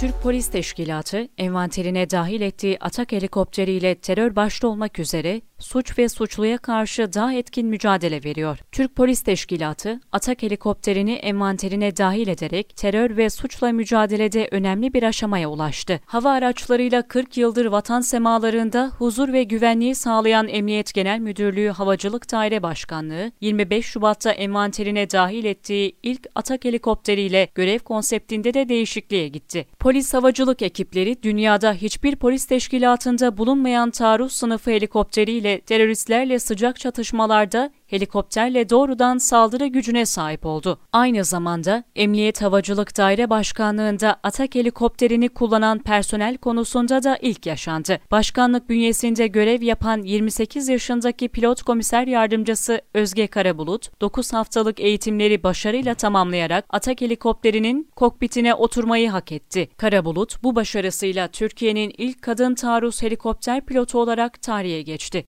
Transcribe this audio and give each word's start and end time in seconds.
Türk 0.00 0.22
Polis 0.22 0.48
Teşkilatı, 0.48 1.28
envanterine 1.38 2.10
dahil 2.10 2.40
ettiği 2.40 2.78
atak 2.80 3.12
helikopteriyle 3.12 3.94
terör 3.94 4.36
başta 4.36 4.68
olmak 4.68 4.98
üzere 4.98 5.40
suç 5.58 5.98
ve 5.98 6.08
suçluya 6.08 6.58
karşı 6.58 7.12
daha 7.12 7.34
etkin 7.34 7.66
mücadele 7.66 8.24
veriyor. 8.24 8.58
Türk 8.72 8.96
Polis 8.96 9.22
Teşkilatı, 9.22 10.00
atak 10.12 10.42
helikopterini 10.42 11.12
envanterine 11.12 11.96
dahil 11.96 12.28
ederek 12.28 12.76
terör 12.76 13.16
ve 13.16 13.30
suçla 13.30 13.72
mücadelede 13.72 14.48
önemli 14.50 14.94
bir 14.94 15.02
aşamaya 15.02 15.50
ulaştı. 15.50 16.00
Hava 16.06 16.30
araçlarıyla 16.30 17.08
40 17.08 17.36
yıldır 17.36 17.66
vatan 17.66 18.00
semalarında 18.00 18.92
huzur 18.98 19.32
ve 19.32 19.42
güvenliği 19.42 19.94
sağlayan 19.94 20.48
Emniyet 20.48 20.94
Genel 20.94 21.18
Müdürlüğü 21.18 21.68
Havacılık 21.68 22.32
Daire 22.32 22.62
Başkanlığı, 22.62 23.32
25 23.40 23.86
Şubat'ta 23.86 24.30
envanterine 24.30 25.10
dahil 25.10 25.44
ettiği 25.44 25.96
ilk 26.02 26.26
atak 26.34 26.64
helikopteriyle 26.64 27.48
görev 27.54 27.78
konseptinde 27.78 28.54
de 28.54 28.68
değişikliğe 28.68 29.28
gitti. 29.28 29.66
Polis 29.78 29.95
havacılık 29.96 30.62
ekipleri 30.62 31.22
dünyada 31.22 31.72
hiçbir 31.72 32.16
polis 32.16 32.46
teşkilatında 32.46 33.38
bulunmayan 33.38 33.90
taarruz 33.90 34.32
sınıfı 34.32 34.70
helikopteriyle 34.70 35.60
teröristlerle 35.60 36.38
sıcak 36.38 36.80
çatışmalarda 36.80 37.70
helikopterle 37.86 38.70
doğrudan 38.70 39.18
saldırı 39.18 39.66
gücüne 39.66 40.06
sahip 40.06 40.46
oldu. 40.46 40.78
Aynı 40.92 41.24
zamanda 41.24 41.84
Emniyet 41.96 42.42
Havacılık 42.42 42.96
Daire 42.96 43.30
Başkanlığı'nda 43.30 44.16
atak 44.22 44.54
helikopterini 44.54 45.28
kullanan 45.28 45.78
personel 45.78 46.36
konusunda 46.36 47.02
da 47.02 47.18
ilk 47.22 47.46
yaşandı. 47.46 47.98
Başkanlık 48.10 48.68
bünyesinde 48.68 49.26
görev 49.26 49.62
yapan 49.62 50.02
28 50.02 50.68
yaşındaki 50.68 51.28
pilot 51.28 51.62
komiser 51.62 52.06
yardımcısı 52.06 52.80
Özge 52.94 53.26
Karabulut, 53.26 54.00
9 54.00 54.32
haftalık 54.32 54.80
eğitimleri 54.80 55.42
başarıyla 55.42 55.94
tamamlayarak 55.94 56.64
atak 56.70 57.00
helikopterinin 57.00 57.90
kokpitine 57.96 58.54
oturmayı 58.54 59.10
hak 59.10 59.32
etti. 59.32 59.68
Karabulut 59.76 60.42
bu 60.42 60.56
başarısıyla 60.56 61.28
Türkiye'nin 61.28 61.92
ilk 61.98 62.22
kadın 62.22 62.54
taarruz 62.54 63.02
helikopter 63.02 63.66
pilotu 63.66 63.98
olarak 64.00 64.42
tarihe 64.42 64.82
geçti. 64.82 65.24